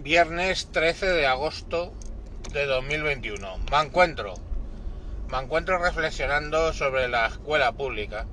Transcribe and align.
Viernes 0.00 0.68
13 0.70 1.06
de 1.06 1.26
agosto 1.26 1.92
de 2.52 2.66
2021. 2.66 3.58
Me 3.72 3.78
encuentro. 3.80 4.34
Me 5.28 5.38
encuentro 5.38 5.76
reflexionando 5.78 6.72
sobre 6.72 7.08
la 7.08 7.26
escuela 7.26 7.72
pública. 7.72 8.24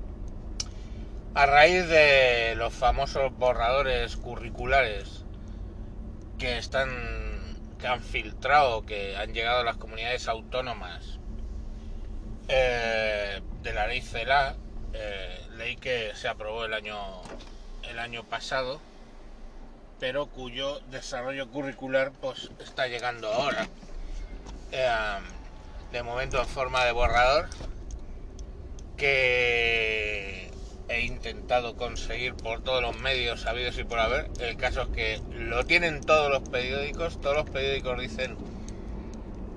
A 1.34 1.48
raíz 1.48 1.88
de 1.88 2.54
los 2.56 2.72
famosos 2.72 3.36
borradores 3.36 4.16
curriculares 4.16 5.26
que 6.38 6.60
están 6.60 7.58
que 7.80 7.88
han 7.88 8.04
filtrado, 8.04 8.86
que 8.86 9.18
han 9.18 9.34
llegado 9.34 9.62
a 9.62 9.64
las 9.64 9.78
comunidades 9.78 10.28
autónomas 10.28 11.20
eh, 12.48 13.42
de 13.64 13.74
la 13.74 13.88
ley 13.88 14.02
CELA, 14.02 14.56
eh, 14.94 15.48
ley 15.58 15.78
que 15.78 16.12
se 16.14 16.28
aprobó 16.28 16.66
el 16.66 16.76
año 16.76 17.24
el 17.90 17.98
año 17.98 18.24
pasado 18.24 18.80
pero 20.00 20.28
cuyo 20.28 20.80
desarrollo 20.92 21.50
curricular 21.50 22.12
pues 22.12 22.52
está 22.60 22.88
llegando 22.88 23.28
ahora. 23.32 23.68
Eh, 24.72 24.90
de 25.92 26.04
momento 26.04 26.40
en 26.40 26.48
forma 26.48 26.84
de 26.84 26.92
borrador 26.92 27.48
que 28.98 30.52
he 30.90 31.02
intentado 31.02 31.76
conseguir 31.76 32.36
por 32.36 32.62
todos 32.62 32.82
los 32.82 33.00
medios 33.00 33.42
sabidos 33.42 33.78
y 33.78 33.84
por 33.84 34.00
haber. 34.00 34.30
El 34.40 34.58
caso 34.58 34.84
es 34.84 34.88
que 34.90 35.22
lo 35.34 35.66
tienen 35.66 36.02
todos 36.02 36.30
los 36.30 36.48
periódicos, 36.50 37.20
todos 37.22 37.36
los 37.36 37.50
periódicos 37.50 38.00
dicen 38.00 38.36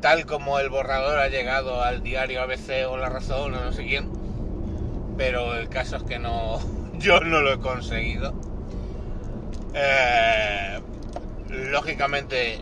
tal 0.01 0.27
como 0.27 0.61
el 0.61 0.69
borrador 0.69 1.19
ha 1.19 1.29
llegado 1.29 1.83
al 1.83 2.03
diario 2.03 2.41
ABC 2.43 2.89
o 2.89 2.97
La 2.97 3.09
Razón 3.09 3.55
o 3.55 3.65
no 3.65 3.73
sé 3.73 3.85
quién, 3.85 4.09
pero 5.17 5.57
el 5.57 5.69
caso 5.69 5.97
es 5.97 6.05
que 6.05 6.19
no, 6.19 6.61
yo 6.99 7.21
no 7.21 7.41
lo 7.41 7.55
he 7.55 7.59
conseguido 7.59 8.48
eh, 9.81 10.81
lógicamente, 11.71 12.61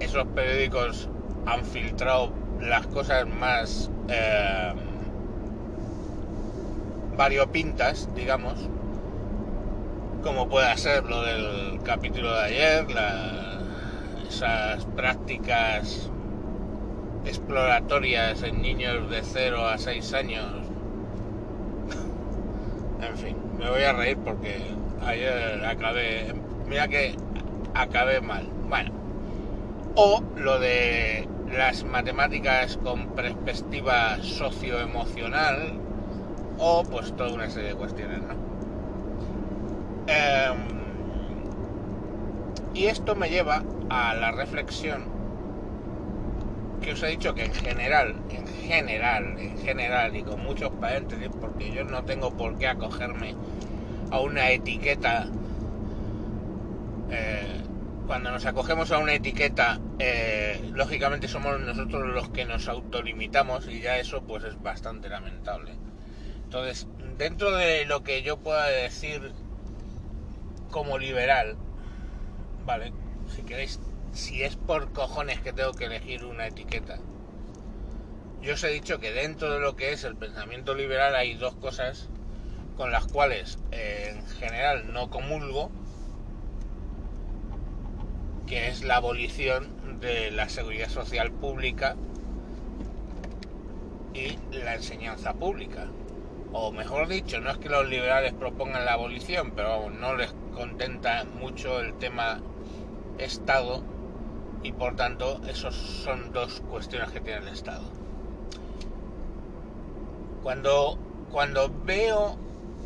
esos 0.00 0.26
periódicos 0.28 1.08
han 1.46 1.64
filtrado 1.64 2.32
las 2.60 2.86
cosas 2.86 3.26
más 3.28 3.90
eh, 4.08 4.72
variopintas, 7.16 8.08
digamos, 8.14 8.54
como 10.22 10.48
pueda 10.48 10.76
ser 10.76 11.04
lo 11.04 11.22
del 11.22 11.80
capítulo 11.82 12.32
de 12.34 12.44
ayer, 12.44 12.86
esas 14.28 14.84
prácticas 14.96 16.10
exploratorias 17.24 18.42
en 18.42 18.62
niños 18.62 19.10
de 19.10 19.22
0 19.22 19.66
a 19.66 19.78
6 19.78 20.12
años. 20.14 20.46
en 23.02 23.16
fin, 23.16 23.36
me 23.58 23.70
voy 23.70 23.82
a 23.82 23.92
reír 23.92 24.18
porque 24.18 24.60
ayer 25.04 25.64
acabé, 25.64 26.34
mira 26.68 26.88
que 26.88 27.16
acabé 27.74 28.20
mal. 28.20 28.46
Bueno, 28.68 28.90
o 29.94 30.22
lo 30.36 30.58
de 30.58 31.28
las 31.52 31.84
matemáticas 31.84 32.78
con 32.82 33.14
perspectiva 33.14 34.18
socioemocional, 34.22 35.78
o 36.58 36.82
pues 36.84 37.14
toda 37.16 37.32
una 37.32 37.48
serie 37.50 37.70
de 37.70 37.74
cuestiones, 37.74 38.20
¿no? 38.22 38.34
Em, 40.08 40.56
y 42.74 42.86
esto 42.86 43.14
me 43.14 43.30
lleva 43.30 43.62
a 43.88 44.14
la 44.14 44.32
reflexión 44.32 45.16
que 46.86 46.92
os 46.92 47.02
he 47.02 47.08
dicho 47.08 47.34
que 47.34 47.44
en 47.44 47.52
general, 47.52 48.14
en 48.30 48.46
general, 48.46 49.38
en 49.40 49.58
general 49.58 50.14
y 50.14 50.22
con 50.22 50.40
muchos 50.40 50.70
paréntesis, 50.70 51.28
porque 51.40 51.72
yo 51.72 51.84
no 51.84 52.04
tengo 52.04 52.30
por 52.30 52.56
qué 52.58 52.68
acogerme 52.68 53.34
a 54.10 54.20
una 54.20 54.50
etiqueta, 54.50 55.26
eh, 57.10 57.60
cuando 58.06 58.30
nos 58.30 58.46
acogemos 58.46 58.92
a 58.92 58.98
una 58.98 59.14
etiqueta, 59.14 59.80
eh, 59.98 60.70
lógicamente 60.72 61.28
somos 61.28 61.60
nosotros 61.60 62.06
los 62.06 62.28
que 62.30 62.44
nos 62.44 62.68
autolimitamos 62.68 63.66
y 63.68 63.80
ya 63.80 63.98
eso 63.98 64.22
pues 64.22 64.44
es 64.44 64.60
bastante 64.62 65.08
lamentable. 65.08 65.72
Entonces, 66.44 66.86
dentro 67.18 67.50
de 67.52 67.84
lo 67.86 68.02
que 68.02 68.22
yo 68.22 68.36
pueda 68.36 68.66
decir 68.66 69.32
como 70.70 70.98
liberal, 70.98 71.56
¿vale? 72.64 72.92
Si 73.34 73.42
queréis, 73.42 73.80
si 74.12 74.44
es 74.44 74.56
por 74.56 74.92
cojones 74.92 75.40
que 75.40 75.52
tengo 75.52 75.72
que 75.72 75.86
elegir 75.86 76.24
una 76.24 76.46
etiqueta, 76.46 76.98
yo 78.40 78.54
os 78.54 78.62
he 78.62 78.68
dicho 78.68 79.00
que 79.00 79.10
dentro 79.10 79.50
de 79.50 79.58
lo 79.58 79.74
que 79.74 79.92
es 79.92 80.04
el 80.04 80.14
pensamiento 80.14 80.74
liberal 80.74 81.16
hay 81.16 81.34
dos 81.34 81.56
cosas 81.56 82.08
con 82.76 82.92
las 82.92 83.06
cuales 83.06 83.58
eh, 83.72 84.14
en 84.14 84.26
general 84.38 84.92
no 84.92 85.10
comulgo, 85.10 85.70
que 88.46 88.68
es 88.68 88.84
la 88.84 88.96
abolición 88.96 90.00
de 90.00 90.30
la 90.30 90.48
seguridad 90.48 90.88
social 90.88 91.32
pública 91.32 91.96
y 94.14 94.38
la 94.56 94.74
enseñanza 94.74 95.34
pública. 95.34 95.86
O 96.52 96.72
mejor 96.72 97.08
dicho, 97.08 97.40
no 97.40 97.50
es 97.50 97.58
que 97.58 97.68
los 97.68 97.88
liberales 97.88 98.32
propongan 98.32 98.84
la 98.84 98.94
abolición, 98.94 99.52
pero 99.54 99.90
no 99.90 100.14
les 100.14 100.32
contenta 100.54 101.24
mucho 101.24 101.80
el 101.80 101.94
tema 101.94 102.40
Estado 103.18 103.82
y 104.62 104.72
por 104.72 104.96
tanto 104.96 105.40
esos 105.48 105.74
son 105.74 106.32
dos 106.32 106.62
cuestiones 106.70 107.10
que 107.10 107.20
tiene 107.20 107.40
el 107.40 107.48
Estado. 107.48 107.84
Cuando, 110.42 110.98
cuando 111.30 111.70
veo 111.84 112.38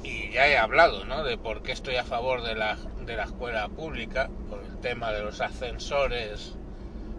y 0.02 0.30
ya 0.30 0.48
he 0.48 0.56
hablado 0.56 1.04
¿no? 1.04 1.24
de 1.24 1.36
por 1.36 1.62
qué 1.62 1.72
estoy 1.72 1.96
a 1.96 2.04
favor 2.04 2.42
de 2.42 2.54
la, 2.54 2.78
de 3.10 3.16
la 3.16 3.24
escuela 3.24 3.68
pública, 3.68 4.30
por 4.48 4.62
el 4.62 4.78
tema 4.78 5.10
de 5.10 5.22
los 5.22 5.40
ascensores 5.40 6.54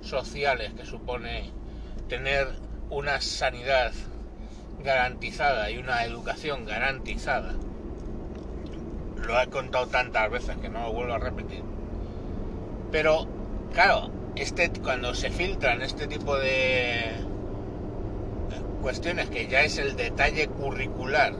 sociales 0.02 0.72
que 0.74 0.85
supone 0.85 1.50
tener 2.07 2.47
una 2.90 3.19
sanidad 3.19 3.91
garantizada 4.81 5.69
y 5.69 5.78
una 5.78 6.06
educación 6.06 6.66
garantizada. 6.66 7.53
Lo 9.18 9.40
he 9.40 9.47
contado 9.47 9.88
tantas 9.88 10.31
veces 10.31 10.57
que 10.57 10.69
no 10.69 10.81
lo 10.84 10.94
vuelvo 10.94 11.13
a 11.13 11.19
repetir. 11.19 11.62
Pero, 12.91 13.28
claro, 13.74 14.09
este, 14.35 14.72
cuando 14.81 15.13
se 15.13 15.30
filtran 15.30 15.81
este 15.81 16.07
tipo 16.07 16.38
de 16.38 17.12
cuestiones 18.81 19.30
que 19.30 19.47
ya 19.47 19.62
es 19.62 19.78
el 19.78 19.97
detalle 19.97 20.47
curricular 20.47 21.34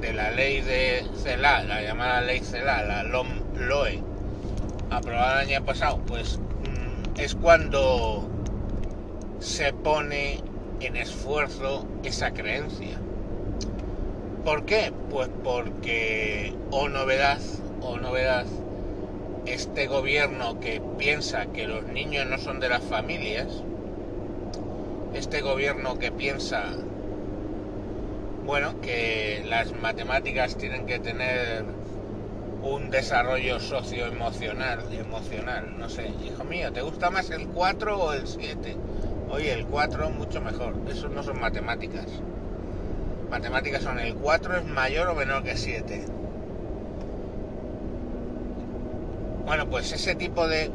de 0.00 0.12
la 0.12 0.32
ley 0.32 0.60
de 0.60 1.06
CELA, 1.22 1.62
la 1.62 1.82
llamada 1.82 2.20
ley 2.20 2.40
CELA, 2.40 2.82
la 2.82 3.04
LOM-LOE, 3.68 4.02
aprobada 4.90 5.42
el 5.42 5.50
año 5.50 5.64
pasado, 5.64 6.00
pues 6.06 6.38
es 7.18 7.34
cuando 7.34 8.28
se 9.38 9.72
pone 9.72 10.40
en 10.80 10.96
esfuerzo 10.96 11.86
esa 12.02 12.32
creencia. 12.32 12.98
¿Por 14.44 14.64
qué? 14.64 14.92
Pues 15.10 15.28
porque, 15.44 16.54
o 16.70 16.80
oh 16.80 16.88
novedad, 16.88 17.40
o 17.80 17.90
oh 17.90 17.98
novedad, 17.98 18.46
este 19.46 19.86
gobierno 19.86 20.58
que 20.60 20.80
piensa 20.98 21.46
que 21.46 21.66
los 21.66 21.84
niños 21.84 22.26
no 22.26 22.38
son 22.38 22.60
de 22.60 22.68
las 22.68 22.82
familias, 22.82 23.48
este 25.14 25.40
gobierno 25.40 25.98
que 25.98 26.10
piensa 26.10 26.64
bueno, 28.44 28.80
que 28.80 29.44
las 29.46 29.72
matemáticas 29.80 30.56
tienen 30.56 30.86
que 30.86 30.98
tener 30.98 31.64
un 32.62 32.90
desarrollo 32.90 33.58
socioemocional, 33.58 34.80
emocional, 34.92 35.74
no 35.78 35.88
sé, 35.88 36.08
hijo 36.24 36.44
mío, 36.44 36.72
¿te 36.72 36.80
gusta 36.80 37.10
más 37.10 37.30
el 37.30 37.48
4 37.48 37.98
o 37.98 38.12
el 38.12 38.26
7? 38.26 38.76
Oye, 39.30 39.52
el 39.52 39.66
4 39.66 40.10
mucho 40.10 40.40
mejor, 40.40 40.74
eso 40.88 41.08
no 41.08 41.22
son 41.22 41.40
matemáticas. 41.40 42.06
Matemáticas 43.30 43.82
son 43.82 43.98
el 43.98 44.14
4 44.14 44.58
es 44.58 44.64
mayor 44.66 45.08
o 45.08 45.14
menor 45.14 45.42
que 45.42 45.56
7. 45.56 46.04
Bueno, 49.44 49.68
pues 49.68 49.90
ese 49.92 50.14
tipo 50.14 50.46
de 50.46 50.70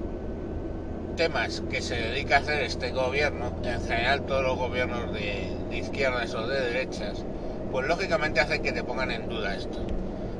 temas 1.16 1.64
que 1.70 1.82
se 1.82 1.96
dedica 1.96 2.36
a 2.36 2.40
hacer 2.40 2.64
este 2.64 2.92
gobierno, 2.92 3.54
en 3.64 3.82
general 3.82 4.26
todos 4.26 4.44
los 4.44 4.58
gobiernos 4.58 5.14
de, 5.14 5.56
de 5.70 5.78
izquierdas 5.78 6.34
o 6.34 6.48
de 6.48 6.60
derechas, 6.60 7.24
pues 7.72 7.88
lógicamente 7.88 8.42
hacen 8.42 8.62
que 8.62 8.74
te 8.74 8.84
pongan 8.84 9.12
en 9.12 9.30
duda 9.30 9.56
esto. 9.56 9.97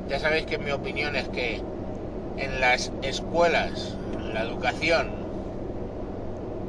Ya 0.08 0.18
sabéis 0.18 0.46
que 0.46 0.58
mi 0.58 0.70
opinión 0.70 1.16
es 1.16 1.28
que 1.28 1.60
en 2.38 2.60
las 2.60 2.92
escuelas, 3.02 3.96
la 4.32 4.42
educación, 4.42 5.08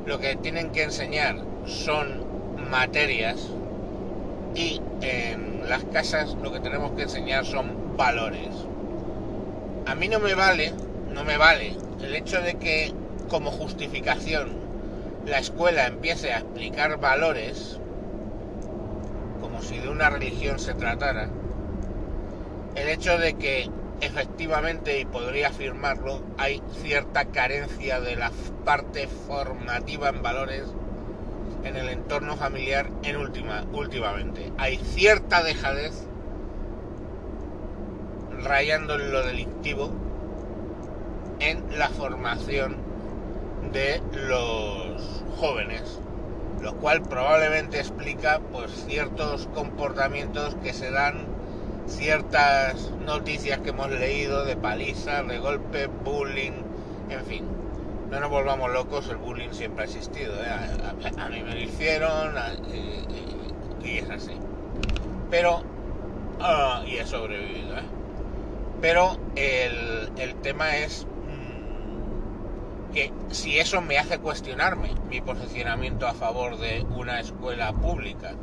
lo 0.05 0.19
que 0.19 0.35
tienen 0.35 0.71
que 0.71 0.83
enseñar 0.83 1.37
son 1.65 2.25
materias 2.69 3.47
y 4.55 4.81
en 5.01 5.69
las 5.69 5.83
casas 5.85 6.35
lo 6.41 6.51
que 6.51 6.59
tenemos 6.59 6.91
que 6.93 7.03
enseñar 7.03 7.45
son 7.45 7.95
valores. 7.95 8.49
A 9.85 9.95
mí 9.95 10.07
no 10.07 10.19
me 10.19 10.33
vale, 10.33 10.73
no 11.13 11.23
me 11.23 11.37
vale 11.37 11.75
el 12.01 12.15
hecho 12.15 12.41
de 12.41 12.55
que 12.55 12.93
como 13.29 13.51
justificación 13.51 14.49
la 15.25 15.39
escuela 15.39 15.87
empiece 15.87 16.33
a 16.33 16.39
explicar 16.39 16.99
valores 16.99 17.79
si 19.61 19.77
de 19.77 19.89
una 19.89 20.09
religión 20.09 20.59
se 20.59 20.73
tratara, 20.73 21.29
el 22.79 22.89
hecho 22.89 23.17
de 23.17 23.33
que 23.35 23.69
efectivamente, 24.01 24.99
y 24.99 25.05
podría 25.05 25.49
afirmarlo, 25.49 26.21
hay 26.37 26.61
cierta 26.81 27.25
carencia 27.25 27.99
de 27.99 28.15
la 28.15 28.31
parte 28.65 29.07
formativa 29.07 30.09
en 30.09 30.21
valores 30.21 30.63
en 31.63 31.75
el 31.75 31.89
entorno 31.89 32.37
familiar 32.37 32.89
en 33.03 33.17
última, 33.17 33.65
últimamente. 33.73 34.51
Hay 34.57 34.77
cierta 34.77 35.43
dejadez 35.43 35.93
rayando 38.41 38.95
en 38.95 39.11
lo 39.11 39.25
delictivo 39.25 39.91
en 41.39 41.77
la 41.77 41.89
formación 41.89 42.77
de 43.71 44.01
los 44.13 45.23
jóvenes, 45.37 45.99
lo 46.61 46.75
cual 46.75 47.01
probablemente 47.01 47.79
explica 47.79 48.39
pues 48.51 48.71
ciertos 48.87 49.47
comportamientos 49.53 50.55
que 50.63 50.73
se 50.73 50.91
dan, 50.91 51.27
ciertas 51.87 52.91
noticias 53.05 53.59
que 53.59 53.69
hemos 53.69 53.89
leído 53.89 54.45
de 54.45 54.55
palizas, 54.55 55.27
de 55.27 55.39
golpes, 55.39 55.89
bullying, 56.03 56.53
en 57.09 57.25
fin. 57.25 57.45
No 58.09 58.19
nos 58.19 58.29
volvamos 58.29 58.71
locos, 58.71 59.07
el 59.09 59.17
bullying 59.17 59.51
siempre 59.51 59.83
ha 59.83 59.85
existido. 59.85 60.33
¿eh? 60.43 60.49
A, 61.17 61.29
mí 61.29 61.41
me 61.43 61.53
lo 61.53 61.59
hicieron 61.59 62.33
y, 63.83 63.97
es 63.97 64.09
así. 64.09 64.33
Pero, 65.29 65.61
ah, 66.39 66.83
y 66.87 66.97
he 66.97 67.05
sobrevivido. 67.05 67.77
¿eh? 67.77 67.83
Pero 68.81 69.17
el, 69.35 70.11
el 70.17 70.35
tema 70.35 70.77
es 70.77 71.05
que 72.93 73.11
si 73.29 73.59
eso 73.59 73.81
me 73.81 73.97
hace 73.97 74.19
cuestionarme 74.19 74.91
mi 75.09 75.21
posicionamiento 75.21 76.07
a 76.07 76.13
favor 76.13 76.57
de 76.57 76.85
una 76.89 77.19
escuela 77.19 77.71
pública. 77.73 78.33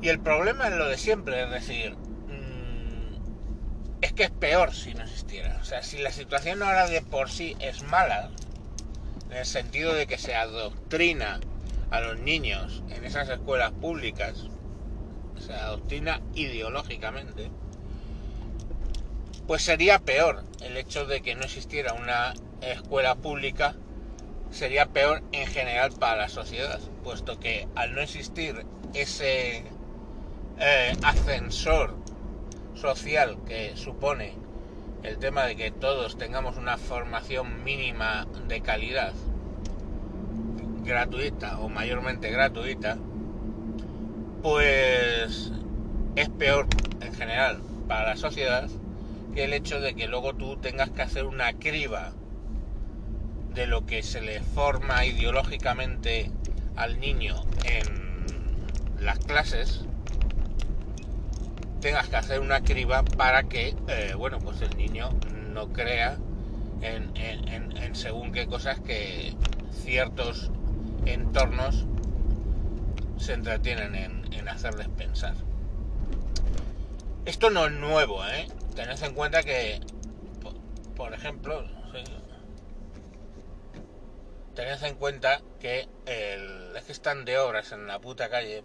Y 0.00 0.08
el 0.08 0.20
problema 0.20 0.68
es 0.68 0.74
lo 0.74 0.86
de 0.86 0.96
siempre, 0.96 1.42
es 1.42 1.50
decir, 1.50 1.96
mm, 1.96 3.16
es 4.00 4.12
que 4.12 4.24
es 4.24 4.30
peor 4.30 4.72
si 4.72 4.94
no 4.94 5.02
existiera. 5.02 5.58
O 5.60 5.64
sea, 5.64 5.82
si 5.82 5.98
la 5.98 6.12
situación 6.12 6.62
ahora 6.62 6.86
de 6.86 7.02
por 7.02 7.30
sí 7.30 7.56
es 7.58 7.82
mala, 7.82 8.30
en 9.30 9.36
el 9.36 9.46
sentido 9.46 9.92
de 9.94 10.06
que 10.06 10.18
se 10.18 10.34
adoctrina 10.34 11.40
a 11.90 12.00
los 12.00 12.18
niños 12.20 12.82
en 12.90 13.04
esas 13.04 13.28
escuelas 13.28 13.72
públicas, 13.72 14.46
se 15.38 15.52
adoctrina 15.52 16.20
ideológicamente, 16.34 17.50
pues 19.46 19.62
sería 19.62 19.98
peor 19.98 20.44
el 20.60 20.76
hecho 20.76 21.06
de 21.06 21.22
que 21.22 21.34
no 21.34 21.42
existiera 21.42 21.94
una 21.94 22.34
escuela 22.60 23.16
pública, 23.16 23.74
sería 24.50 24.86
peor 24.86 25.22
en 25.32 25.46
general 25.46 25.92
para 25.92 26.16
la 26.16 26.28
sociedad, 26.28 26.80
puesto 27.02 27.38
que 27.40 27.66
al 27.74 27.94
no 27.94 28.00
existir 28.00 28.64
ese 28.94 29.64
eh, 30.60 30.96
ascensor 31.02 31.94
social 32.74 33.38
que 33.46 33.76
supone 33.76 34.34
el 35.02 35.18
tema 35.18 35.44
de 35.44 35.56
que 35.56 35.70
todos 35.70 36.18
tengamos 36.18 36.56
una 36.56 36.76
formación 36.76 37.62
mínima 37.64 38.26
de 38.46 38.60
calidad, 38.60 39.12
gratuita 40.82 41.60
o 41.60 41.68
mayormente 41.68 42.30
gratuita, 42.30 42.98
pues 44.42 45.52
es 46.16 46.28
peor 46.30 46.66
en 47.00 47.14
general 47.14 47.60
para 47.86 48.08
la 48.10 48.16
sociedad 48.16 48.68
el 49.44 49.52
hecho 49.52 49.80
de 49.80 49.94
que 49.94 50.08
luego 50.08 50.34
tú 50.34 50.56
tengas 50.56 50.90
que 50.90 51.02
hacer 51.02 51.24
una 51.24 51.52
criba 51.52 52.12
de 53.54 53.66
lo 53.66 53.86
que 53.86 54.02
se 54.02 54.20
le 54.20 54.40
forma 54.40 55.04
ideológicamente 55.04 56.30
al 56.76 57.00
niño 57.00 57.36
en 57.64 59.04
las 59.04 59.18
clases, 59.20 59.84
tengas 61.80 62.08
que 62.08 62.16
hacer 62.16 62.40
una 62.40 62.62
criba 62.62 63.02
para 63.04 63.44
que, 63.44 63.74
eh, 63.88 64.14
bueno, 64.16 64.38
pues 64.38 64.60
el 64.62 64.76
niño 64.76 65.10
no 65.52 65.72
crea 65.72 66.18
en, 66.80 67.94
según 67.94 68.32
qué 68.32 68.46
cosas 68.46 68.80
que 68.80 69.34
ciertos 69.72 70.50
entornos 71.06 71.86
se 73.16 73.32
entretienen 73.32 73.94
en, 73.94 74.32
en 74.32 74.48
hacerles 74.48 74.88
pensar. 74.88 75.34
Esto 77.24 77.50
no 77.50 77.66
es 77.66 77.72
nuevo, 77.72 78.24
¿eh? 78.26 78.46
tened 78.74 79.02
en 79.02 79.14
cuenta 79.14 79.42
que, 79.42 79.80
por 80.96 81.12
ejemplo, 81.12 81.64
tened 84.54 84.82
en 84.82 84.94
cuenta 84.94 85.40
que 85.60 85.88
el, 86.06 86.76
es 86.76 86.84
que 86.84 86.92
están 86.92 87.24
de 87.24 87.38
obras 87.38 87.72
en 87.72 87.86
la 87.86 87.98
puta 87.98 88.28
calle, 88.28 88.62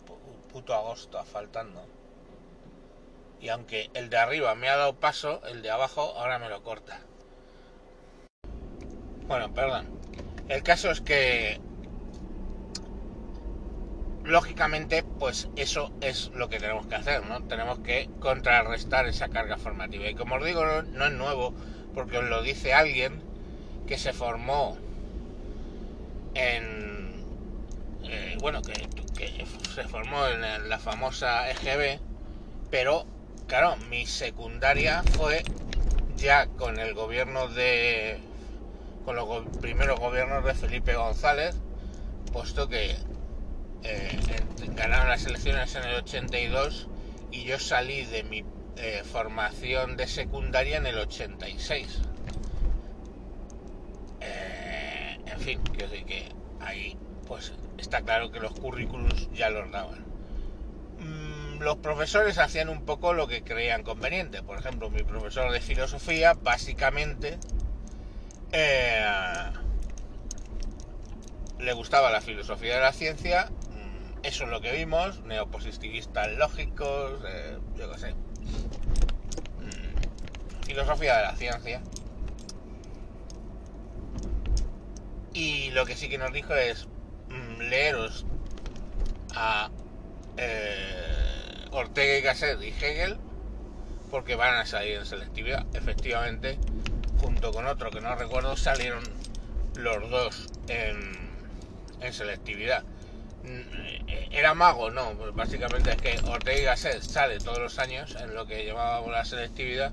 puto 0.51 0.74
agosto, 0.74 1.19
asfaltando. 1.19 1.83
Y 3.44 3.50
aunque 3.50 3.90
el 3.94 4.10
de 4.10 4.16
arriba 4.16 4.56
me 4.56 4.69
ha 4.69 4.78
dado 4.78 4.95
paso, 4.95 5.42
el 5.48 5.62
de 5.62 5.69
abajo 5.69 6.13
ahora 6.18 6.40
me 6.40 6.48
lo 6.48 6.63
corta. 6.63 7.01
Bueno, 9.28 9.54
perdón. 9.54 10.00
El 10.48 10.63
caso 10.63 10.90
es 10.92 11.01
que 11.01 11.60
lógicamente, 14.24 15.04
pues 15.04 15.50
eso 15.57 15.92
es 16.00 16.31
lo 16.34 16.48
que 16.48 16.57
tenemos 16.57 16.88
que 16.88 16.95
hacer, 16.95 17.25
¿no? 17.25 17.44
Tenemos 17.44 17.80
que 17.80 18.10
contrarrestar 18.22 19.07
esa 19.07 19.28
carga 19.28 19.57
formativa. 19.57 20.07
Y 20.07 20.16
como 20.16 20.36
os 20.36 20.46
digo, 20.46 20.63
no, 20.63 21.06
es 21.06 21.12
nuevo, 21.12 21.54
porque 21.94 22.19
os 22.19 22.24
lo 22.24 22.42
dice 22.44 22.74
alguien 22.74 23.22
que 23.88 23.98
se 23.98 24.13
formó 24.13 24.78
en... 26.34 27.25
Eh, 28.06 28.38
bueno, 28.39 28.62
que, 28.62 28.88
se 29.75 29.84
formó 29.84 30.28
en 30.28 30.69
la 30.69 30.80
famosa 30.80 31.51
EGB, 31.51 32.00
pero, 32.72 33.06
claro, 33.54 33.78
mi 33.92 34.08
secundaria 34.08 35.04
fue 35.16 35.44
ya 36.18 36.48
con 36.48 36.80
el 36.80 36.96
gobierno 36.96 37.48
de... 37.50 38.18
con 39.06 39.16
los 39.16 39.46
primeros 39.62 40.00
gobiernos 40.00 40.44
de 40.44 40.56
Felipe 40.56 40.96
González, 40.96 41.56
puesto 42.32 42.68
que 42.68 42.96
eh, 43.84 44.20
ganaron 44.76 45.08
las 45.08 45.28
elecciones 45.28 45.76
en 45.76 45.84
el 45.84 45.98
82 45.98 46.88
y 47.30 47.44
yo 47.44 47.60
salí 47.60 48.06
de 48.06 48.24
mi 48.24 48.44
eh, 48.78 49.04
formación 49.04 49.98
de 49.98 50.08
secundaria 50.08 50.78
en 50.78 50.88
el 50.88 50.98
86. 50.98 52.02
Eh, 54.20 55.20
en 55.28 55.40
fin, 55.40 55.60
decir 55.78 56.06
que 56.06 56.28
ahí 56.60 56.98
pues 57.28 57.54
está 57.78 58.02
claro 58.02 58.32
que 58.32 58.40
los 58.40 58.54
currículums 58.54 59.32
ya 59.32 59.52
los 59.52 59.72
daban. 59.72 60.12
Mm, 61.63 61.65
los 61.65 61.77
profesores 61.77 62.38
hacían 62.38 62.69
un 62.69 62.86
poco 62.86 63.13
lo 63.13 63.27
que 63.27 63.44
creían 63.44 63.83
conveniente. 63.83 64.44
Por 64.44 64.57
ejemplo, 64.57 64.89
mi 64.89 65.04
profesor 65.04 65.51
de 65.51 65.62
filosofía 65.62 66.33
básicamente 66.33 67.38
le 71.60 71.74
gustaba 71.74 72.12
la 72.12 72.22
filosofía 72.22 72.75
de 72.75 72.82
la 72.82 72.93
ciencia 72.93 73.50
eso 74.24 74.46
es 74.46 74.50
lo 74.50 74.62
que 74.62 74.72
vimos, 74.72 75.22
neopositivistas 75.25 76.32
lógicos, 76.38 77.22
eh, 77.27 77.58
yo 77.75 77.91
qué 77.91 78.00
sé. 78.00 78.13
Mm, 79.60 80.63
filosofía 80.65 81.17
de 81.17 81.24
la 81.24 81.36
ciencia. 81.36 81.82
Y 85.34 85.72
lo 85.72 85.86
que 85.86 85.98
sí 85.98 86.08
que 86.08 86.17
nos 86.17 86.32
dijo 86.32 86.55
es 86.55 86.88
mm, 87.27 87.63
leeros 87.63 88.25
a 89.36 89.70
eh, 90.38 91.12
Ortega 91.74 92.18
y 92.18 92.22
Gasset 92.22 92.62
y 92.62 92.70
Hegel 92.70 93.18
porque 94.12 94.36
van 94.36 94.56
a 94.56 94.65
salir 94.65 94.98
en 94.98 95.06
selectividad. 95.06 95.65
Efectivamente, 95.75 96.58
junto 97.20 97.51
con 97.51 97.65
otro 97.65 97.89
que 97.89 98.00
no 98.00 98.15
recuerdo, 98.15 98.56
salieron 98.56 99.03
los 99.75 100.10
dos 100.10 100.50
en, 100.68 101.18
en 102.00 102.13
selectividad. 102.13 102.84
Mm, 103.44 104.10
era 104.32 104.53
mago, 104.53 104.89
no, 104.89 105.15
básicamente 105.34 105.92
es 105.92 105.98
que 105.98 106.20
Ortega 106.30 106.77
sale 106.77 107.39
todos 107.39 107.60
los 107.60 107.80
años 107.80 108.15
en 108.20 108.34
lo 108.34 108.46
que 108.46 108.65
llamábamos 108.65 109.12
la 109.12 109.25
selectividad 109.25 109.92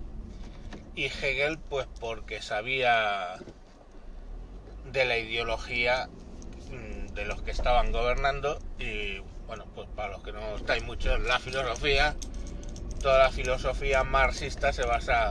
y 0.94 1.06
Hegel 1.06 1.58
pues 1.58 1.86
porque 1.98 2.42
sabía 2.42 3.36
de 4.84 5.04
la 5.04 5.18
ideología 5.18 6.08
mm, 6.70 7.14
de 7.14 7.24
los 7.24 7.42
que 7.42 7.50
estaban 7.50 7.92
gobernando 7.92 8.58
y 8.78 9.20
bueno, 9.50 9.66
pues 9.74 9.88
para 9.96 10.10
los 10.12 10.22
que 10.22 10.30
no 10.30 10.54
estáis 10.54 10.84
mucho 10.84 11.12
en 11.12 11.26
la 11.26 11.40
filosofía, 11.40 12.14
toda 13.02 13.18
la 13.18 13.30
filosofía 13.32 14.04
marxista 14.04 14.72
se 14.72 14.86
basa 14.86 15.30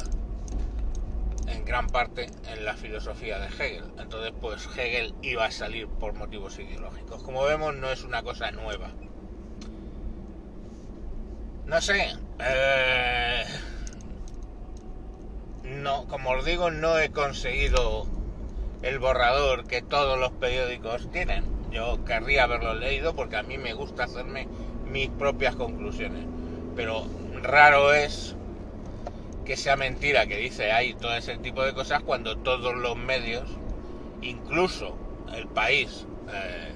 en 1.48 1.64
gran 1.64 1.88
parte 1.88 2.28
en 2.50 2.66
la 2.66 2.76
filosofía 2.76 3.40
de 3.40 3.48
Hegel. 3.48 3.86
Entonces, 3.98 4.34
pues 4.42 4.68
Hegel 4.78 5.16
iba 5.22 5.46
a 5.46 5.52
salir 5.52 5.88
por 5.88 6.16
motivos 6.16 6.60
ideológicos. 6.60 7.24
Como 7.24 7.46
vemos, 7.46 7.74
no 7.78 7.90
es 7.90 8.04
una 8.04 8.22
cosa 8.22 8.52
nueva. 8.52 8.90
No 11.66 11.80
sé. 11.80 12.14
Eh, 12.40 13.46
no, 15.64 16.10
como 16.10 16.32
os 16.32 16.44
digo, 16.44 16.72
no 16.72 17.00
he 17.00 17.10
conseguido 17.12 18.06
el 18.82 19.00
borrador 19.00 19.66
que 19.66 19.82
todos 19.82 20.20
los 20.20 20.34
periódicos 20.34 21.10
tienen. 21.10 21.59
Yo 21.72 22.04
querría 22.06 22.44
haberlo 22.44 22.74
leído 22.74 23.16
porque 23.16 23.38
a 23.38 23.44
mí 23.44 23.58
me 23.58 23.74
gusta 23.74 24.06
hacerme 24.06 24.48
mis 24.86 25.10
propias 25.10 25.56
conclusiones. 25.56 26.26
Pero 26.76 27.06
raro 27.42 27.94
es 27.94 28.36
que 29.46 29.56
sea 29.58 29.76
mentira 29.76 30.28
que 30.28 30.38
dice 30.38 30.72
ahí 30.72 30.94
todo 30.94 31.16
ese 31.16 31.38
tipo 31.38 31.64
de 31.64 31.74
cosas 31.74 32.04
cuando 32.04 32.38
todos 32.38 32.76
los 32.76 32.96
medios, 32.96 33.50
incluso 34.22 34.96
el 35.36 35.48
país, 35.48 36.06
eh, 36.32 36.74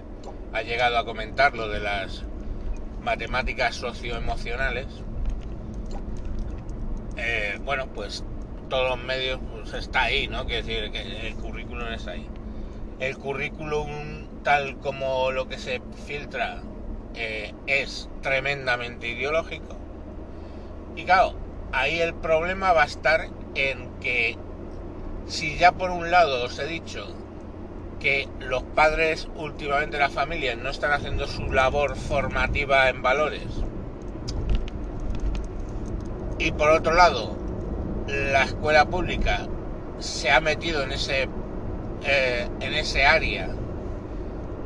ha 0.54 0.62
llegado 0.62 0.98
a 0.98 1.06
comentar 1.06 1.56
lo 1.56 1.68
de 1.68 1.80
las 1.80 2.24
matemáticas 3.02 3.76
socioemocionales. 3.76 4.88
Eh, 7.18 7.60
bueno, 7.64 7.88
pues 7.88 8.24
todos 8.70 8.90
los 8.90 9.06
medios 9.06 9.40
pues 9.52 9.74
está 9.74 10.04
ahí, 10.04 10.28
¿no? 10.28 10.46
Quiere 10.46 10.64
decir 10.64 10.92
que 10.92 11.28
el 11.28 11.36
currículum 11.36 11.88
está 11.90 12.12
ahí. 12.12 12.28
El 13.00 13.18
currículum 13.18 13.90
tal 14.44 14.78
como 14.78 15.32
lo 15.32 15.48
que 15.48 15.58
se 15.58 15.82
filtra 16.06 16.62
eh, 17.16 17.54
es 17.68 18.10
tremendamente 18.22 19.08
ideológico. 19.08 19.78
Y 20.96 21.06
claro, 21.06 21.34
ahí 21.72 22.00
el 22.00 22.14
problema 22.14 22.74
va 22.74 22.84
a 22.84 22.88
estar 22.88 23.30
en 23.56 23.90
que 24.00 24.38
si 25.28 25.58
ya 25.58 25.72
por 25.72 25.90
un 25.90 26.12
lado 26.12 26.44
os 26.44 26.60
he 26.60 26.66
dicho 26.66 27.08
que 28.00 28.28
los 28.40 28.64
padres 28.64 29.30
últimamente 29.36 29.98
las 29.98 30.12
familias 30.12 30.58
no 30.58 30.70
están 30.70 30.92
haciendo 30.92 31.26
su 31.26 31.52
labor 31.52 31.96
formativa 31.96 32.90
en 32.90 33.02
valores 33.02 33.48
y 36.38 36.52
por 36.52 36.70
otro 36.70 36.94
lado 36.94 37.38
la 38.08 38.44
escuela 38.44 38.86
pública 38.86 39.48
se 40.00 40.30
ha 40.32 40.42
metido 40.42 40.84
en 40.84 40.92
ese 40.92 41.30
eh, 42.04 42.50
en 42.60 42.74
ese 42.74 43.06
área 43.06 43.50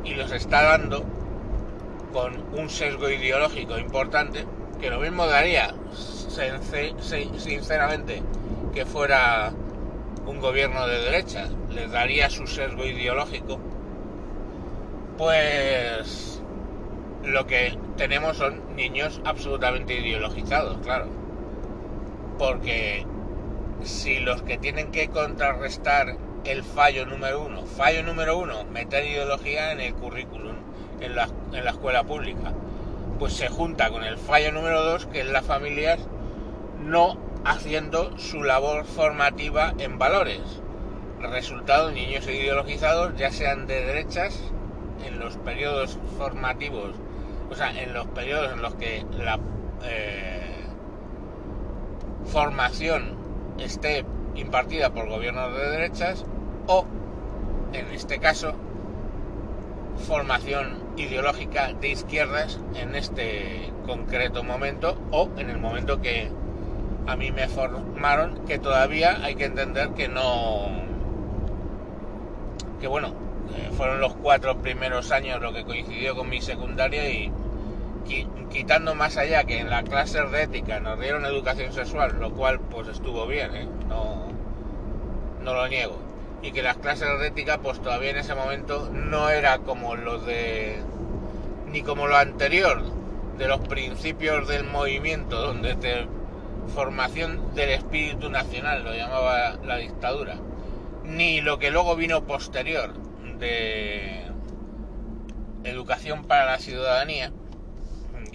y 0.04 0.14
los 0.14 0.32
está 0.32 0.62
dando 0.62 1.04
con 2.12 2.32
un 2.58 2.70
sesgo 2.70 3.10
ideológico 3.10 3.78
importante 3.78 4.46
que 4.80 4.90
lo 4.90 5.00
mismo 5.00 5.26
daría 5.26 5.74
sinceramente 7.38 8.22
que 8.72 8.86
fuera 8.86 9.52
un 10.26 10.40
gobierno 10.40 10.86
de 10.86 11.00
derecha. 11.00 11.48
Les 11.70 11.90
daría 11.90 12.30
su 12.30 12.46
sesgo 12.46 12.84
ideológico. 12.84 13.58
Pues 15.16 16.40
lo 17.24 17.46
que 17.46 17.76
tenemos 17.96 18.36
son 18.36 18.76
niños 18.76 19.20
absolutamente 19.24 19.94
ideologizados 19.94 20.78
claro. 20.78 21.06
Porque 22.38 23.04
si 23.82 24.20
los 24.20 24.42
que 24.42 24.58
tienen 24.58 24.92
que 24.92 25.08
contrarrestar 25.08 26.16
el 26.44 26.62
fallo 26.62 27.06
número 27.06 27.42
uno 27.42 27.64
fallo 27.64 28.02
número 28.02 28.38
uno 28.38 28.64
meter 28.64 29.04
ideología 29.04 29.72
en 29.72 29.80
el 29.80 29.94
currículum 29.94 30.56
en 31.00 31.14
la, 31.14 31.28
en 31.52 31.64
la 31.64 31.70
escuela 31.70 32.04
pública 32.04 32.52
pues 33.18 33.32
se 33.32 33.48
junta 33.48 33.90
con 33.90 34.04
el 34.04 34.16
fallo 34.16 34.52
número 34.52 34.82
dos, 34.82 35.06
que 35.06 35.20
es 35.20 35.26
las 35.26 35.44
familias 35.44 35.98
no 36.80 37.18
haciendo 37.44 38.16
su 38.18 38.42
labor 38.42 38.84
formativa 38.84 39.74
en 39.78 39.98
valores. 39.98 40.40
Resultado, 41.20 41.90
niños 41.90 42.28
ideologizados, 42.28 43.16
ya 43.16 43.32
sean 43.32 43.66
de 43.66 43.84
derechas, 43.84 44.40
en 45.04 45.18
los 45.18 45.36
periodos 45.38 45.98
formativos, 46.16 46.94
o 47.50 47.54
sea, 47.54 47.70
en 47.82 47.92
los 47.92 48.06
periodos 48.08 48.52
en 48.52 48.62
los 48.62 48.74
que 48.74 49.04
la 49.16 49.38
eh, 49.84 50.64
formación 52.26 53.16
esté 53.58 54.04
impartida 54.38 54.90
por 54.90 55.08
gobiernos 55.08 55.54
de 55.54 55.70
derechas, 55.70 56.24
o, 56.66 56.84
en 57.72 57.86
este 57.92 58.18
caso, 58.18 58.54
formación 60.06 60.78
ideológica 60.96 61.72
de 61.72 61.88
izquierdas 61.88 62.58
en 62.74 62.94
este 62.94 63.72
concreto 63.86 64.42
momento 64.44 64.96
o 65.10 65.28
en 65.36 65.50
el 65.50 65.58
momento 65.58 66.00
que 66.00 66.30
a 67.06 67.16
mí 67.16 67.30
me 67.30 67.48
formaron, 67.48 68.44
que 68.46 68.58
todavía 68.58 69.24
hay 69.24 69.34
que 69.34 69.46
entender 69.46 69.90
que 69.90 70.08
no... 70.08 70.68
que 72.80 72.86
bueno, 72.86 73.14
fueron 73.76 74.00
los 74.00 74.14
cuatro 74.14 74.58
primeros 74.58 75.10
años 75.10 75.40
lo 75.40 75.52
que 75.52 75.64
coincidió 75.64 76.14
con 76.14 76.28
mi 76.28 76.40
secundaria 76.40 77.08
y 77.08 77.32
quitando 78.50 78.94
más 78.94 79.16
allá 79.16 79.44
que 79.44 79.58
en 79.58 79.70
la 79.70 79.82
clase 79.82 80.22
de 80.22 80.42
ética 80.42 80.80
nos 80.80 80.98
dieron 80.98 81.24
educación 81.24 81.72
sexual, 81.72 82.16
lo 82.18 82.32
cual 82.32 82.60
pues 82.60 82.88
estuvo 82.88 83.26
bien, 83.26 83.54
¿eh? 83.54 83.68
no, 83.88 84.28
no 85.42 85.54
lo 85.54 85.68
niego 85.68 86.08
y 86.42 86.52
que 86.52 86.62
las 86.62 86.76
clases 86.76 87.08
de 87.18 87.28
ética 87.28 87.58
pues 87.58 87.80
todavía 87.80 88.10
en 88.10 88.18
ese 88.18 88.34
momento 88.34 88.90
no 88.92 89.28
era 89.30 89.58
como 89.58 89.96
los 89.96 90.24
de 90.24 90.80
ni 91.70 91.82
como 91.82 92.06
lo 92.06 92.16
anterior 92.16 92.82
de 93.36 93.48
los 93.48 93.60
principios 93.60 94.46
del 94.48 94.64
movimiento 94.64 95.40
donde 95.40 95.74
te 95.74 96.06
formación 96.74 97.54
del 97.54 97.70
espíritu 97.70 98.30
nacional 98.30 98.84
lo 98.84 98.94
llamaba 98.94 99.56
la 99.64 99.76
dictadura 99.76 100.36
ni 101.04 101.40
lo 101.40 101.58
que 101.58 101.70
luego 101.70 101.96
vino 101.96 102.24
posterior 102.24 102.92
de 103.38 104.22
educación 105.64 106.24
para 106.24 106.44
la 106.44 106.58
ciudadanía 106.58 107.32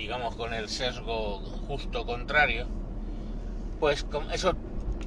digamos 0.04 0.36
con 0.36 0.54
el 0.54 0.68
sesgo 0.68 1.40
justo 1.66 2.06
contrario 2.06 2.68
pues 3.80 4.06
eso 4.34 4.54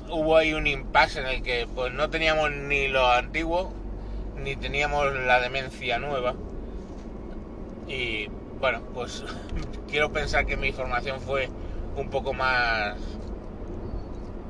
hubo 0.08 0.38
ahí 0.38 0.54
un 0.54 0.66
impasse 0.66 1.20
en 1.20 1.26
el 1.26 1.42
que 1.42 1.68
pues 1.74 1.92
no 1.92 2.08
teníamos 2.08 2.50
ni 2.50 2.88
lo 2.88 3.06
antiguo 3.06 3.74
ni 4.42 4.56
teníamos 4.56 5.14
la 5.14 5.38
demencia 5.38 5.98
nueva 5.98 6.34
y 7.86 8.28
bueno 8.58 8.80
pues 8.94 9.22
quiero 9.90 10.10
pensar 10.12 10.46
que 10.46 10.56
mi 10.56 10.72
formación 10.72 11.20
fue 11.20 11.50
un 11.94 12.08
poco 12.08 12.32
más 12.32 12.96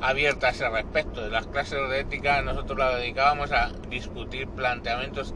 abierta 0.01 0.49
a 0.49 0.51
ese 0.51 0.69
respecto. 0.69 1.29
Las 1.29 1.47
clases 1.47 1.89
de 1.89 2.01
ética 2.01 2.43
nosotros 2.43 2.79
las 2.79 2.97
dedicábamos 2.97 3.51
a 3.51 3.71
discutir 3.89 4.47
planteamientos 4.49 5.35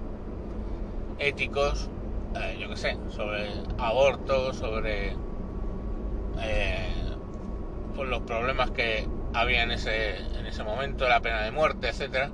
éticos, 1.18 1.88
eh, 2.36 2.56
yo 2.60 2.68
qué 2.68 2.76
sé, 2.76 2.96
sobre 3.10 3.50
aborto, 3.78 4.52
sobre 4.52 5.16
eh, 6.40 6.90
pues 7.94 8.08
los 8.08 8.22
problemas 8.22 8.70
que 8.70 9.06
había 9.34 9.62
en 9.62 9.72
ese, 9.72 10.16
en 10.16 10.46
ese 10.46 10.62
momento, 10.62 11.08
la 11.08 11.20
pena 11.20 11.42
de 11.42 11.50
muerte, 11.50 11.88
etcétera, 11.88 12.30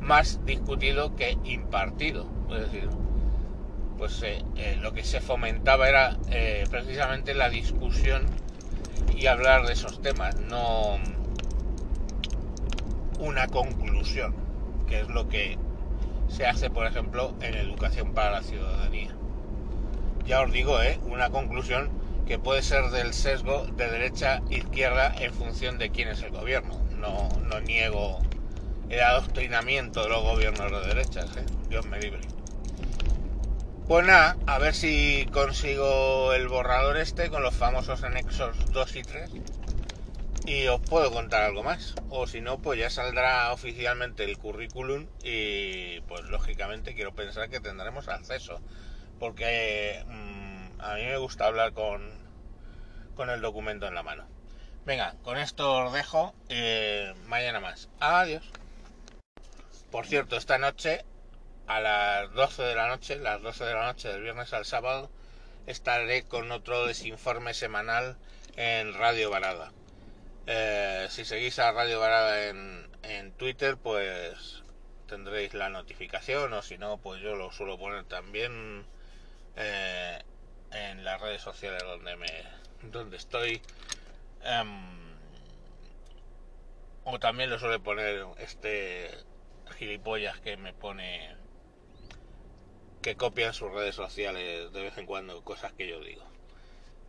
más 0.00 0.44
discutido 0.44 1.14
que 1.16 1.38
impartido. 1.44 2.26
Es 2.50 2.60
decir, 2.60 2.88
pues 3.98 4.22
eh, 4.22 4.76
lo 4.80 4.92
que 4.92 5.04
se 5.04 5.20
fomentaba 5.20 5.88
era 5.88 6.16
precisamente 6.70 7.34
la 7.34 7.48
discusión 7.48 8.26
y 9.16 9.26
hablar 9.26 9.66
de 9.66 9.72
esos 9.72 10.02
temas, 10.02 10.38
no 10.40 10.98
una 13.18 13.46
conclusión, 13.46 14.34
que 14.86 15.00
es 15.00 15.08
lo 15.08 15.28
que 15.28 15.56
se 16.28 16.46
hace, 16.46 16.70
por 16.70 16.86
ejemplo, 16.86 17.34
en 17.40 17.54
educación 17.54 18.12
para 18.12 18.30
la 18.32 18.42
ciudadanía. 18.42 19.15
Ya 20.26 20.40
os 20.40 20.52
digo, 20.52 20.82
¿eh? 20.82 20.98
una 21.04 21.30
conclusión 21.30 21.88
que 22.26 22.38
puede 22.38 22.62
ser 22.62 22.90
del 22.90 23.14
sesgo 23.14 23.66
de 23.76 23.88
derecha 23.88 24.42
izquierda 24.50 25.14
en 25.20 25.32
función 25.32 25.78
de 25.78 25.90
quién 25.90 26.08
es 26.08 26.22
el 26.22 26.30
gobierno. 26.30 26.80
No, 26.96 27.28
no 27.48 27.60
niego 27.60 28.20
el 28.88 29.00
adoctrinamiento 29.00 30.02
de 30.02 30.08
los 30.08 30.22
gobiernos 30.22 30.70
de 30.70 30.94
derechas, 30.94 31.36
¿eh? 31.36 31.44
Dios 31.68 31.86
me 31.86 32.00
libre. 32.00 32.20
Pues 33.86 34.04
nada, 34.04 34.36
a 34.46 34.58
ver 34.58 34.74
si 34.74 35.28
consigo 35.32 36.32
el 36.32 36.48
borrador 36.48 36.96
este 36.96 37.30
con 37.30 37.44
los 37.44 37.54
famosos 37.54 38.02
anexos 38.02 38.56
2 38.72 38.96
y 38.96 39.02
3 39.02 39.30
y 40.46 40.66
os 40.66 40.80
puedo 40.80 41.12
contar 41.12 41.44
algo 41.44 41.62
más. 41.62 41.94
O 42.08 42.26
si 42.26 42.40
no, 42.40 42.58
pues 42.58 42.80
ya 42.80 42.90
saldrá 42.90 43.52
oficialmente 43.52 44.24
el 44.24 44.38
currículum 44.38 45.06
y 45.22 46.00
pues 46.02 46.22
lógicamente 46.24 46.94
quiero 46.94 47.14
pensar 47.14 47.48
que 47.48 47.60
tendremos 47.60 48.08
acceso. 48.08 48.60
Porque... 49.18 50.04
Mm, 50.06 50.46
a 50.78 50.94
mí 50.94 51.04
me 51.04 51.16
gusta 51.16 51.46
hablar 51.46 51.72
con, 51.72 52.10
con 53.14 53.30
el 53.30 53.40
documento 53.40 53.86
en 53.86 53.94
la 53.94 54.02
mano. 54.02 54.26
Venga, 54.84 55.16
con 55.22 55.36
esto 55.36 55.84
os 55.84 55.92
dejo. 55.92 56.34
Eh, 56.48 57.12
mañana 57.26 57.60
más. 57.60 57.88
Adiós. 57.98 58.44
Por 59.90 60.06
cierto, 60.06 60.36
esta 60.36 60.58
noche, 60.58 61.04
a 61.66 61.80
las 61.80 62.32
12 62.32 62.62
de 62.62 62.74
la 62.74 62.88
noche, 62.88 63.16
las 63.16 63.42
12 63.42 63.64
de 63.64 63.74
la 63.74 63.86
noche 63.86 64.08
del 64.08 64.22
viernes 64.22 64.52
al 64.52 64.64
sábado, 64.64 65.10
estaré 65.66 66.24
con 66.24 66.52
otro 66.52 66.86
desinforme 66.86 67.54
semanal 67.54 68.16
en 68.56 68.94
Radio 68.94 69.30
Varada. 69.30 69.72
Eh, 70.46 71.08
si 71.10 71.24
seguís 71.24 71.58
a 71.58 71.72
Radio 71.72 71.98
Varada 71.98 72.46
en, 72.48 72.88
en 73.02 73.32
Twitter, 73.32 73.76
pues 73.76 74.62
tendréis 75.08 75.54
la 75.54 75.68
notificación, 75.68 76.52
o 76.52 76.62
si 76.62 76.78
no, 76.78 76.98
pues 76.98 77.20
yo 77.20 77.34
lo 77.34 77.50
suelo 77.50 77.78
poner 77.78 78.04
también 78.04 78.86
eh, 79.56 80.22
en 80.72 81.04
las 81.04 81.20
redes 81.20 81.42
sociales 81.42 81.82
donde 81.82 82.16
me 82.16 82.26
donde 82.82 83.16
estoy 83.16 83.62
em, 84.42 85.16
o 87.04 87.18
también 87.18 87.50
lo 87.50 87.58
suele 87.58 87.78
poner 87.78 88.26
este 88.38 89.10
gilipollas 89.76 90.38
que 90.40 90.56
me 90.56 90.72
pone 90.72 91.34
que 93.02 93.16
copia 93.16 93.48
en 93.48 93.54
sus 93.54 93.72
redes 93.72 93.94
sociales 93.94 94.72
de 94.72 94.82
vez 94.82 94.98
en 94.98 95.06
cuando 95.06 95.42
cosas 95.42 95.72
que 95.72 95.88
yo 95.88 96.00
digo 96.00 96.24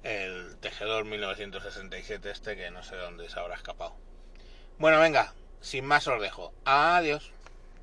el 0.03 0.57
tejedor 0.59 1.05
1967 1.05 2.29
este 2.29 2.55
que 2.55 2.71
no 2.71 2.83
sé 2.83 2.95
dónde 2.95 3.29
se 3.29 3.39
habrá 3.39 3.55
escapado 3.55 3.95
Bueno, 4.79 4.99
venga, 4.99 5.33
sin 5.59 5.85
más 5.85 6.07
os 6.07 6.21
dejo. 6.21 6.53
Adiós. 6.63 7.31